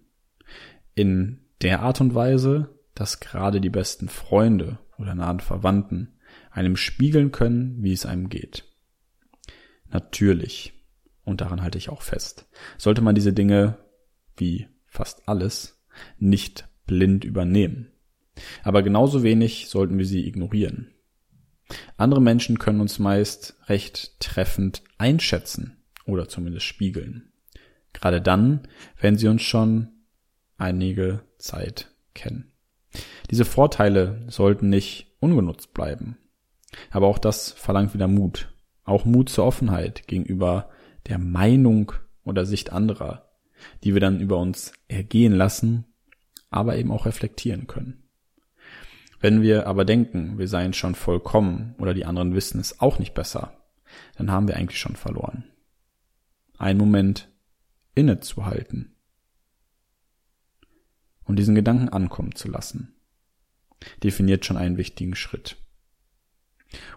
In 0.95 1.41
der 1.61 1.81
Art 1.83 2.01
und 2.01 2.15
Weise, 2.15 2.69
dass 3.01 3.19
gerade 3.19 3.63
die 3.63 3.71
besten 3.71 4.11
Freunde 4.11 4.79
oder 4.99 5.15
nahen 5.15 5.41
Verwandten 5.41 6.19
einem 6.51 6.77
spiegeln 6.77 7.33
können, 7.33 7.83
wie 7.83 7.95
es 7.95 8.05
einem 8.05 8.29
geht. 8.29 8.67
Natürlich, 9.89 10.75
und 11.25 11.41
daran 11.41 11.63
halte 11.63 11.79
ich 11.79 11.89
auch 11.89 12.03
fest, 12.03 12.47
sollte 12.77 13.01
man 13.01 13.15
diese 13.15 13.33
Dinge, 13.33 13.79
wie 14.37 14.69
fast 14.85 15.27
alles, 15.31 15.83
nicht 16.19 16.69
blind 16.87 17.25
übernehmen. 17.25 17.91
Aber 18.65 18.83
genauso 18.83 19.23
wenig 19.23 19.71
sollten 19.71 19.97
wir 19.97 20.05
sie 20.05 20.27
ignorieren. 20.29 20.93
Andere 21.97 22.21
Menschen 22.21 22.59
können 22.59 22.83
uns 22.83 22.99
meist 22.99 23.57
recht 23.67 24.21
treffend 24.21 24.83
einschätzen 24.99 25.83
oder 26.05 26.29
zumindest 26.29 26.67
spiegeln. 26.67 27.33
Gerade 27.95 28.21
dann, 28.21 28.69
wenn 29.01 29.17
sie 29.17 29.29
uns 29.29 29.41
schon 29.41 29.89
einige 30.59 31.23
Zeit 31.39 31.91
kennen. 32.13 32.51
Diese 33.31 33.45
Vorteile 33.45 34.25
sollten 34.29 34.69
nicht 34.69 35.15
ungenutzt 35.21 35.73
bleiben. 35.73 36.19
Aber 36.91 37.07
auch 37.07 37.19
das 37.19 37.53
verlangt 37.53 37.95
wieder 37.95 38.09
Mut. 38.09 38.53
Auch 38.85 39.05
Mut 39.05 39.29
zur 39.29 39.47
Offenheit 39.47 40.07
gegenüber 40.09 40.69
der 41.07 41.19
Meinung 41.19 41.93
oder 42.25 42.45
Sicht 42.45 42.73
anderer, 42.73 43.31
die 43.85 43.95
wir 43.95 44.01
dann 44.01 44.21
über 44.21 44.39
uns 44.39 44.73
ergehen 44.89 45.33
lassen, 45.33 45.85
aber 46.51 46.77
eben 46.77 46.91
auch 46.91 47.07
reflektieren 47.07 47.67
können. 47.67 48.03
Wenn 49.21 49.43
wir 49.43 49.67
aber 49.67 49.85
denken, 49.85 50.39
wir 50.39 50.49
seien 50.49 50.73
schon 50.73 50.95
vollkommen 50.95 51.75
oder 51.79 51.95
die 51.95 52.07
anderen 52.07 52.35
wissen 52.35 52.61
es 52.61 52.81
auch 52.81 52.99
nicht 52.99 53.15
besser, 53.15 53.53
dann 54.17 54.31
haben 54.31 54.49
wir 54.49 54.57
eigentlich 54.57 54.81
schon 54.81 54.97
verloren. 54.97 55.45
Ein 56.59 56.79
Moment 56.79 57.31
innezuhalten 57.95 58.97
und 61.25 61.39
diesen 61.39 61.55
Gedanken 61.55 61.91
ankommen 61.91 62.35
zu 62.35 62.49
lassen, 62.49 62.95
definiert 64.03 64.45
schon 64.45 64.57
einen 64.57 64.77
wichtigen 64.77 65.15
Schritt. 65.15 65.57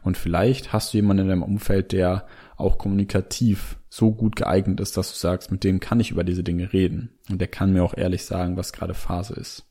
Und 0.04 0.18
vielleicht 0.18 0.72
hast 0.74 0.94
du 0.94 0.98
jemanden 0.98 1.24
in 1.24 1.30
deinem 1.30 1.44
Umfeld, 1.44 1.92
der 1.92 2.28
auch 2.58 2.78
kommunikativ 2.78 3.78
so 3.90 4.12
gut 4.12 4.36
geeignet 4.36 4.80
ist, 4.80 4.98
dass 4.98 5.12
du 5.12 5.18
sagst, 5.18 5.52
mit 5.52 5.64
dem 5.64 5.80
kann 5.80 6.00
ich 6.00 6.12
über 6.12 6.24
diese 6.24 6.44
Dinge 6.44 6.74
reden. 6.74 7.18
Und 7.30 7.40
der 7.40 7.48
kann 7.48 7.74
mir 7.74 7.84
auch 7.84 7.98
ehrlich 7.98 8.26
sagen, 8.26 8.58
was 8.58 8.74
gerade 8.74 8.94
Phase 8.94 9.34
ist. 9.34 9.66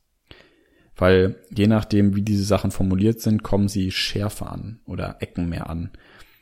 Weil 0.95 1.37
je 1.49 1.67
nachdem, 1.67 2.15
wie 2.15 2.21
diese 2.21 2.43
Sachen 2.43 2.71
formuliert 2.71 3.21
sind, 3.21 3.43
kommen 3.43 3.67
sie 3.67 3.91
schärfer 3.91 4.51
an 4.51 4.79
oder 4.85 5.17
Ecken 5.21 5.49
mehr 5.49 5.69
an, 5.69 5.91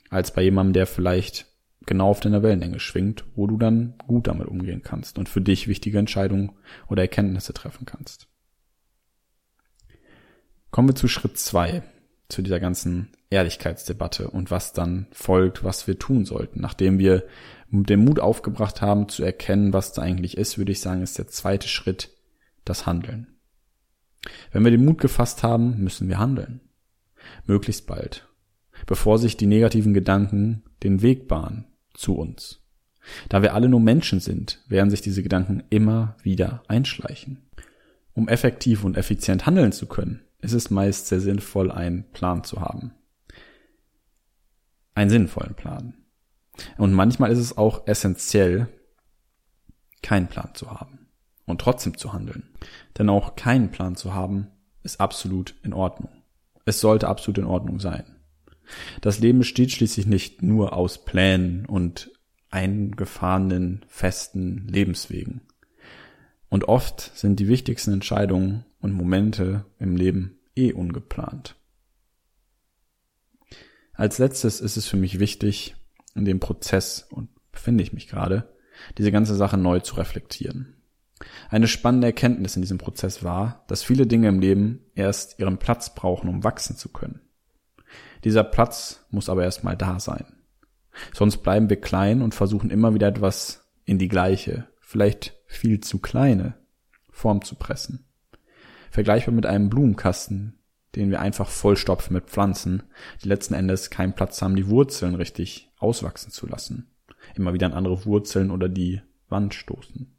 als 0.10 0.34
bei 0.34 0.42
jemandem, 0.42 0.74
der 0.74 0.88
vielleicht 0.88 1.46
genau 1.86 2.10
auf 2.10 2.20
deiner 2.20 2.44
Wellenlänge 2.44 2.80
schwingt, 2.80 3.24
wo 3.36 3.48
du 3.48 3.58
dann 3.58 3.96
gut 4.08 4.28
damit 4.28 4.48
umgehen 4.48 4.82
kannst 4.84 5.18
und 5.18 5.30
für 5.30 5.42
dich 5.42 5.68
wichtige 5.68 5.98
Entscheidungen 5.98 6.52
oder 6.88 7.04
Erkenntnisse 7.04 7.54
treffen 7.54 7.86
kannst. 7.86 8.28
Kommen 10.72 10.88
wir 10.88 10.96
zu 10.96 11.08
Schritt 11.08 11.38
zwei, 11.38 11.84
zu 12.30 12.42
dieser 12.42 12.60
ganzen 12.60 13.10
Ehrlichkeitsdebatte 13.30 14.30
und 14.30 14.52
was 14.52 14.74
dann 14.74 15.08
folgt, 15.12 15.64
was 15.64 15.88
wir 15.88 16.00
tun 16.00 16.26
sollten. 16.26 16.62
Nachdem 16.62 16.98
wir 16.98 17.26
den 17.72 18.04
Mut 18.04 18.20
aufgebracht 18.20 18.82
haben, 18.82 19.10
zu 19.10 19.24
erkennen, 19.24 19.74
was 19.74 19.94
da 19.94 20.02
eigentlich 20.02 20.38
ist, 20.38 20.58
würde 20.58 20.72
ich 20.72 20.82
sagen, 20.82 21.02
ist 21.02 21.18
der 21.18 21.28
zweite 21.28 21.68
Schritt 21.68 22.10
das 22.66 22.86
Handeln. 22.86 23.28
Wenn 24.52 24.64
wir 24.64 24.72
den 24.72 24.86
Mut 24.86 25.00
gefasst 25.00 25.44
haben, 25.44 25.84
müssen 25.84 26.08
wir 26.08 26.20
handeln. 26.20 26.62
Möglichst 27.46 27.88
bald. 27.88 28.28
Bevor 28.86 29.20
sich 29.20 29.38
die 29.38 29.48
negativen 29.48 29.94
Gedanken 29.94 30.64
den 30.84 31.02
Weg 31.02 31.28
bahnen 31.28 31.66
zu 31.94 32.18
uns. 32.18 32.60
Da 33.30 33.42
wir 33.42 33.54
alle 33.56 33.70
nur 33.70 33.80
Menschen 33.80 34.20
sind, 34.20 34.64
werden 34.68 34.90
sich 34.90 35.02
diese 35.02 35.24
Gedanken 35.24 35.64
immer 35.70 36.16
wieder 36.24 36.64
einschleichen. 36.68 37.40
Um 38.14 38.28
effektiv 38.28 38.84
und 38.84 38.98
effizient 38.98 39.46
handeln 39.46 39.72
zu 39.72 39.88
können, 39.88 40.22
ist 40.42 40.54
es 40.54 40.70
meist 40.70 41.08
sehr 41.08 41.22
sinnvoll, 41.22 41.72
einen 41.72 42.12
Plan 42.12 42.44
zu 42.44 42.62
haben. 42.62 42.94
Einen 44.94 45.10
sinnvollen 45.10 45.56
Plan. 45.56 45.94
Und 46.78 46.94
manchmal 46.94 47.32
ist 47.32 47.40
es 47.40 47.58
auch 47.58 47.88
essentiell, 47.88 48.68
keinen 50.02 50.28
Plan 50.28 50.50
zu 50.54 50.72
haben 50.72 51.08
und 51.46 51.62
trotzdem 51.62 51.98
zu 51.98 52.14
handeln. 52.14 52.50
Denn 52.98 53.10
auch 53.10 53.36
keinen 53.36 53.72
Plan 53.72 53.96
zu 53.96 54.14
haben, 54.14 54.48
ist 54.84 55.00
absolut 55.00 55.56
in 55.64 55.74
Ordnung. 55.74 56.24
Es 56.66 56.80
sollte 56.80 57.08
absolut 57.08 57.38
in 57.38 57.46
Ordnung 57.46 57.80
sein. 57.80 58.04
Das 59.02 59.20
Leben 59.20 59.40
besteht 59.40 59.72
schließlich 59.72 60.06
nicht 60.06 60.42
nur 60.42 60.74
aus 60.74 61.04
Plänen 61.04 61.66
und 61.66 62.12
eingefahrenen, 62.50 63.86
festen 63.88 64.68
Lebenswegen. 64.68 65.42
Und 66.52 66.68
oft 66.68 67.18
sind 67.18 67.40
die 67.40 67.48
wichtigsten 67.48 67.94
Entscheidungen 67.94 68.66
und 68.82 68.92
Momente 68.92 69.66
im 69.80 69.96
Leben 69.96 70.38
eh 70.54 70.74
ungeplant. 70.74 71.56
Als 73.94 74.18
letztes 74.18 74.60
ist 74.60 74.76
es 74.76 74.86
für 74.86 74.98
mich 74.98 75.20
wichtig, 75.20 75.76
in 76.14 76.26
dem 76.26 76.42
Prozess, 76.42 77.08
und 77.10 77.30
befinde 77.54 77.84
ich 77.84 77.94
mich 77.94 78.10
gerade, 78.10 78.54
diese 78.98 79.14
ganze 79.14 79.36
Sache 79.36 79.58
neu 79.58 79.80
zu 79.80 79.96
reflektieren. 79.96 80.76
Eine 81.50 81.70
spannende 81.70 82.08
Erkenntnis 82.08 82.58
in 82.58 82.62
diesem 82.62 82.80
Prozess 82.80 83.24
war, 83.24 83.64
dass 83.70 83.82
viele 83.82 84.06
Dinge 84.06 84.28
im 84.28 84.42
Leben 84.42 84.82
erst 84.94 85.40
ihren 85.40 85.58
Platz 85.58 85.96
brauchen, 85.96 86.28
um 86.28 86.44
wachsen 86.44 86.76
zu 86.76 86.90
können. 86.90 87.22
Dieser 88.26 88.44
Platz 88.44 89.06
muss 89.10 89.30
aber 89.30 89.44
erstmal 89.44 89.78
da 89.78 90.02
sein. 90.02 90.26
Sonst 91.14 91.38
bleiben 91.38 91.70
wir 91.70 91.80
klein 91.80 92.22
und 92.22 92.36
versuchen 92.36 92.72
immer 92.72 92.94
wieder 92.94 93.08
etwas 93.08 93.72
in 93.86 94.00
die 94.00 94.10
gleiche, 94.10 94.68
vielleicht 94.82 95.41
viel 95.52 95.82
zu 95.82 96.00
kleine 96.00 96.56
Form 97.10 97.44
zu 97.44 97.56
pressen. 97.56 98.06
Vergleichbar 98.90 99.34
mit 99.34 99.46
einem 99.46 99.70
Blumenkasten, 99.70 100.58
den 100.96 101.12
wir 101.12 101.22
einfach 101.22 101.50
vollstopfen 101.50 102.14
mit 102.14 102.30
Pflanzen, 102.30 102.84
die 103.24 103.28
letzten 103.28 103.54
Endes 103.54 103.90
keinen 103.90 104.14
Platz 104.14 104.42
haben, 104.42 104.56
die 104.56 104.68
Wurzeln 104.68 105.16
richtig 105.16 105.70
auswachsen 105.78 106.32
zu 106.32 106.48
lassen. 106.48 106.88
Immer 107.36 107.54
wieder 107.54 107.68
an 107.68 107.74
andere 107.74 108.06
Wurzeln 108.06 108.52
oder 108.52 108.68
die 108.68 109.02
Wand 109.30 109.54
stoßen. 109.54 110.14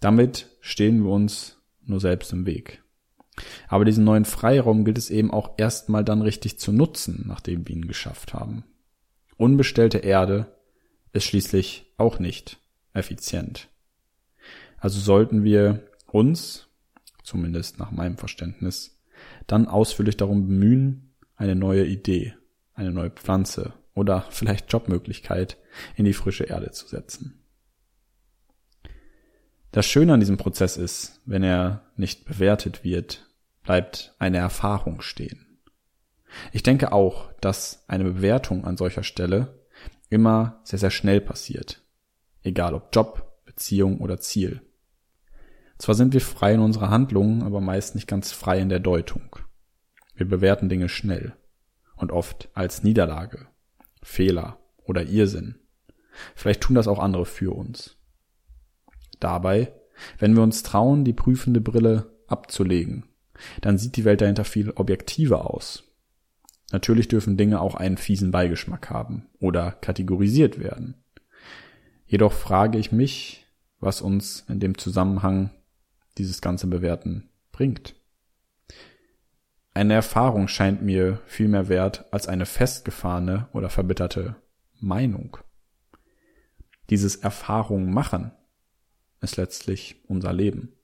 Damit 0.00 0.50
stehen 0.60 1.04
wir 1.04 1.10
uns 1.10 1.58
nur 1.84 2.00
selbst 2.00 2.32
im 2.32 2.46
Weg. 2.46 2.82
Aber 3.68 3.84
diesen 3.84 4.04
neuen 4.04 4.24
Freiraum 4.24 4.84
gilt 4.84 4.98
es 4.98 5.10
eben 5.10 5.30
auch 5.30 5.54
erstmal 5.56 6.04
dann 6.04 6.20
richtig 6.20 6.58
zu 6.58 6.72
nutzen, 6.72 7.24
nachdem 7.26 7.66
wir 7.66 7.74
ihn 7.74 7.88
geschafft 7.88 8.34
haben. 8.34 8.64
Unbestellte 9.36 9.98
Erde 9.98 10.54
ist 11.12 11.24
schließlich 11.24 11.92
auch 11.96 12.18
nicht 12.18 12.58
effizient. 12.92 13.68
Also 14.82 14.98
sollten 14.98 15.44
wir 15.44 15.86
uns, 16.08 16.66
zumindest 17.22 17.78
nach 17.78 17.92
meinem 17.92 18.18
Verständnis, 18.18 19.00
dann 19.46 19.68
ausführlich 19.68 20.16
darum 20.16 20.48
bemühen, 20.48 21.14
eine 21.36 21.54
neue 21.54 21.86
Idee, 21.86 22.34
eine 22.74 22.90
neue 22.90 23.10
Pflanze 23.10 23.74
oder 23.94 24.26
vielleicht 24.30 24.72
Jobmöglichkeit 24.72 25.56
in 25.94 26.04
die 26.04 26.12
frische 26.12 26.44
Erde 26.44 26.72
zu 26.72 26.88
setzen. 26.88 27.44
Das 29.70 29.86
Schöne 29.86 30.14
an 30.14 30.20
diesem 30.20 30.36
Prozess 30.36 30.76
ist, 30.76 31.20
wenn 31.26 31.44
er 31.44 31.82
nicht 31.96 32.24
bewertet 32.24 32.82
wird, 32.82 33.30
bleibt 33.62 34.16
eine 34.18 34.38
Erfahrung 34.38 35.00
stehen. 35.00 35.60
Ich 36.50 36.64
denke 36.64 36.90
auch, 36.90 37.32
dass 37.34 37.84
eine 37.86 38.02
Bewertung 38.02 38.64
an 38.64 38.76
solcher 38.76 39.04
Stelle 39.04 39.60
immer 40.10 40.60
sehr, 40.64 40.80
sehr 40.80 40.90
schnell 40.90 41.20
passiert. 41.20 41.82
Egal 42.42 42.74
ob 42.74 42.92
Job, 42.92 43.38
Beziehung 43.44 44.00
oder 44.00 44.18
Ziel. 44.18 44.60
Zwar 45.78 45.94
sind 45.94 46.12
wir 46.12 46.20
frei 46.20 46.54
in 46.54 46.60
unserer 46.60 46.90
Handlungen, 46.90 47.42
aber 47.42 47.60
meist 47.60 47.94
nicht 47.94 48.06
ganz 48.06 48.32
frei 48.32 48.60
in 48.60 48.68
der 48.68 48.80
Deutung. 48.80 49.36
Wir 50.14 50.28
bewerten 50.28 50.68
Dinge 50.68 50.88
schnell 50.88 51.34
und 51.96 52.12
oft 52.12 52.50
als 52.54 52.82
Niederlage, 52.82 53.46
Fehler 54.02 54.58
oder 54.84 55.04
Irrsinn. 55.04 55.56
Vielleicht 56.34 56.60
tun 56.60 56.74
das 56.74 56.88
auch 56.88 56.98
andere 56.98 57.26
für 57.26 57.54
uns. 57.54 57.96
Dabei, 59.20 59.72
wenn 60.18 60.34
wir 60.34 60.42
uns 60.42 60.62
trauen, 60.62 61.04
die 61.04 61.12
prüfende 61.12 61.60
Brille 61.60 62.12
abzulegen, 62.26 63.04
dann 63.60 63.78
sieht 63.78 63.96
die 63.96 64.04
Welt 64.04 64.20
dahinter 64.20 64.44
viel 64.44 64.70
objektiver 64.70 65.50
aus. 65.50 65.84
Natürlich 66.72 67.08
dürfen 67.08 67.36
Dinge 67.36 67.60
auch 67.60 67.74
einen 67.74 67.98
fiesen 67.98 68.30
Beigeschmack 68.30 68.90
haben 68.90 69.28
oder 69.38 69.72
kategorisiert 69.72 70.58
werden. 70.58 71.02
Jedoch 72.06 72.32
frage 72.32 72.78
ich 72.78 72.92
mich, 72.92 73.46
was 73.78 74.00
uns 74.00 74.44
in 74.48 74.60
dem 74.60 74.78
Zusammenhang 74.78 75.50
dieses 76.18 76.40
ganze 76.40 76.66
Bewerten 76.66 77.30
bringt. 77.52 77.94
Eine 79.74 79.94
Erfahrung 79.94 80.48
scheint 80.48 80.82
mir 80.82 81.20
viel 81.26 81.48
mehr 81.48 81.68
wert 81.68 82.06
als 82.12 82.28
eine 82.28 82.44
festgefahrene 82.44 83.48
oder 83.52 83.70
verbitterte 83.70 84.36
Meinung. 84.80 85.38
Dieses 86.90 87.16
Erfahrung 87.16 87.90
machen 87.90 88.32
ist 89.20 89.36
letztlich 89.36 90.02
unser 90.08 90.32
Leben. 90.32 90.74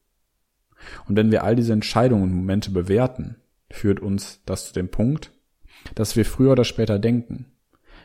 Und 1.07 1.17
wenn 1.17 1.31
wir 1.31 1.45
all 1.45 1.57
diese 1.57 1.73
Entscheidungen 1.73 2.23
und 2.23 2.33
Momente 2.33 2.71
bewerten, 2.71 3.37
führt 3.71 4.01
uns 4.01 4.41
das 4.47 4.69
zu 4.69 4.73
dem 4.73 4.91
Punkt, 4.91 5.33
dass 5.95 6.17
wir 6.17 6.25
früher 6.25 6.53
oder 6.53 6.65
später 6.65 6.99
denken, 6.99 7.47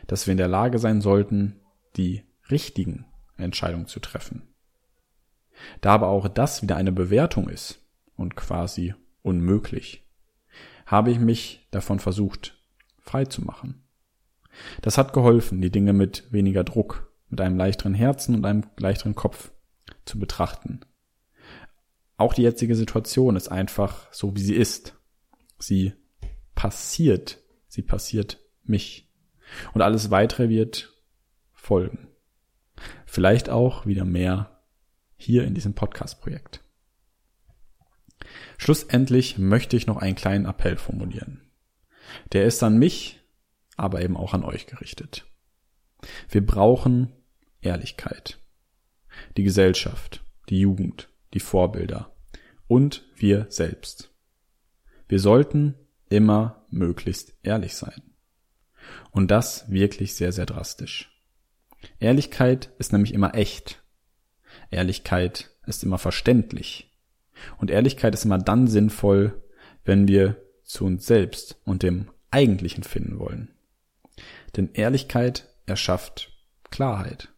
dass 0.06 0.26
wir 0.26 0.32
in 0.32 0.38
der 0.38 0.48
Lage 0.48 0.78
sein 0.78 1.00
sollten, 1.00 1.60
die 1.96 2.24
richtigen 2.50 3.06
Entscheidungen 3.36 3.86
zu 3.86 4.00
treffen. 4.00 4.53
Da 5.80 5.92
aber 5.92 6.08
auch 6.08 6.28
das 6.28 6.62
wieder 6.62 6.76
eine 6.76 6.92
Bewertung 6.92 7.48
ist 7.48 7.80
und 8.16 8.36
quasi 8.36 8.94
unmöglich, 9.22 10.04
habe 10.86 11.10
ich 11.10 11.18
mich 11.18 11.66
davon 11.70 11.98
versucht, 11.98 12.62
frei 12.98 13.24
zu 13.24 13.42
machen. 13.42 13.82
Das 14.82 14.98
hat 14.98 15.12
geholfen, 15.12 15.60
die 15.60 15.70
Dinge 15.70 15.92
mit 15.92 16.32
weniger 16.32 16.64
Druck, 16.64 17.12
mit 17.28 17.40
einem 17.40 17.56
leichteren 17.56 17.94
Herzen 17.94 18.34
und 18.34 18.44
einem 18.44 18.64
leichteren 18.78 19.14
Kopf 19.14 19.52
zu 20.04 20.18
betrachten. 20.18 20.80
Auch 22.16 22.34
die 22.34 22.42
jetzige 22.42 22.76
Situation 22.76 23.34
ist 23.36 23.48
einfach 23.48 24.12
so, 24.12 24.36
wie 24.36 24.42
sie 24.42 24.54
ist. 24.54 24.94
Sie 25.58 25.94
passiert, 26.54 27.42
sie 27.66 27.82
passiert 27.82 28.40
mich. 28.62 29.10
Und 29.72 29.82
alles 29.82 30.10
weitere 30.10 30.48
wird 30.48 30.94
folgen. 31.52 32.08
Vielleicht 33.06 33.48
auch 33.48 33.86
wieder 33.86 34.04
mehr 34.04 34.53
hier 35.16 35.44
in 35.44 35.54
diesem 35.54 35.74
Podcast-Projekt. 35.74 36.62
Schlussendlich 38.58 39.38
möchte 39.38 39.76
ich 39.76 39.86
noch 39.86 39.96
einen 39.96 40.16
kleinen 40.16 40.46
Appell 40.46 40.76
formulieren. 40.76 41.42
Der 42.32 42.44
ist 42.44 42.62
an 42.62 42.78
mich, 42.78 43.20
aber 43.76 44.02
eben 44.02 44.16
auch 44.16 44.34
an 44.34 44.44
euch 44.44 44.66
gerichtet. 44.66 45.26
Wir 46.28 46.44
brauchen 46.44 47.12
Ehrlichkeit. 47.60 48.38
Die 49.36 49.44
Gesellschaft, 49.44 50.24
die 50.48 50.60
Jugend, 50.60 51.08
die 51.34 51.40
Vorbilder 51.40 52.14
und 52.66 53.04
wir 53.16 53.46
selbst. 53.48 54.12
Wir 55.08 55.18
sollten 55.20 55.74
immer 56.08 56.66
möglichst 56.70 57.34
ehrlich 57.42 57.74
sein. 57.76 58.02
Und 59.10 59.30
das 59.30 59.70
wirklich 59.70 60.14
sehr, 60.14 60.32
sehr 60.32 60.46
drastisch. 60.46 61.10
Ehrlichkeit 61.98 62.72
ist 62.78 62.92
nämlich 62.92 63.14
immer 63.14 63.34
echt 63.34 63.83
Ehrlichkeit 64.70 65.50
ist 65.66 65.82
immer 65.82 65.98
verständlich. 65.98 66.90
Und 67.58 67.70
Ehrlichkeit 67.70 68.14
ist 68.14 68.24
immer 68.24 68.38
dann 68.38 68.66
sinnvoll, 68.66 69.42
wenn 69.84 70.08
wir 70.08 70.36
zu 70.62 70.84
uns 70.84 71.06
selbst 71.06 71.60
und 71.64 71.82
dem 71.82 72.10
Eigentlichen 72.30 72.84
finden 72.84 73.18
wollen. 73.18 73.54
Denn 74.56 74.70
Ehrlichkeit 74.72 75.48
erschafft 75.66 76.32
Klarheit. 76.70 77.28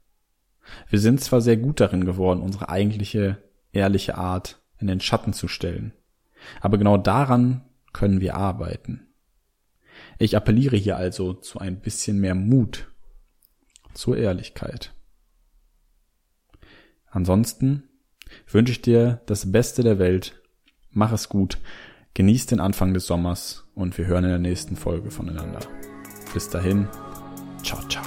Wir 0.88 0.98
sind 0.98 1.20
zwar 1.20 1.40
sehr 1.40 1.56
gut 1.56 1.80
darin 1.80 2.04
geworden, 2.04 2.40
unsere 2.40 2.68
eigentliche, 2.68 3.42
ehrliche 3.72 4.16
Art 4.16 4.60
in 4.78 4.86
den 4.86 5.00
Schatten 5.00 5.32
zu 5.32 5.48
stellen, 5.48 5.92
aber 6.60 6.78
genau 6.78 6.96
daran 6.96 7.62
können 7.92 8.20
wir 8.20 8.34
arbeiten. 8.34 9.06
Ich 10.18 10.36
appelliere 10.36 10.76
hier 10.76 10.96
also 10.96 11.32
zu 11.32 11.58
ein 11.58 11.80
bisschen 11.80 12.20
mehr 12.20 12.34
Mut 12.34 12.88
zur 13.94 14.16
Ehrlichkeit. 14.16 14.95
Ansonsten 17.16 17.84
wünsche 18.46 18.72
ich 18.72 18.82
dir 18.82 19.22
das 19.24 19.50
Beste 19.50 19.82
der 19.82 19.98
Welt. 19.98 20.38
Mach 20.90 21.12
es 21.12 21.30
gut. 21.30 21.56
Genieß 22.12 22.44
den 22.44 22.60
Anfang 22.60 22.92
des 22.92 23.06
Sommers 23.06 23.64
und 23.74 23.96
wir 23.96 24.06
hören 24.06 24.24
in 24.24 24.30
der 24.30 24.38
nächsten 24.38 24.76
Folge 24.76 25.10
voneinander. 25.10 25.60
Bis 26.34 26.50
dahin. 26.50 26.88
Ciao, 27.62 27.80
ciao. 27.88 28.04